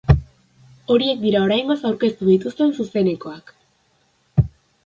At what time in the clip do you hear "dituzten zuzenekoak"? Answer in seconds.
2.31-3.55